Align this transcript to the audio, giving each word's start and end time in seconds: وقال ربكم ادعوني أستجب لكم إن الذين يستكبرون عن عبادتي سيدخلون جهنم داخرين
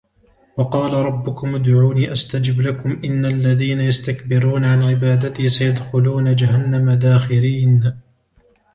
وقال 0.57 0.93
ربكم 0.93 1.55
ادعوني 1.55 2.11
أستجب 2.13 2.61
لكم 2.61 3.01
إن 3.05 3.25
الذين 3.25 3.81
يستكبرون 3.81 4.65
عن 4.65 4.83
عبادتي 4.83 5.47
سيدخلون 5.49 6.35
جهنم 6.35 6.91
داخرين 6.91 7.93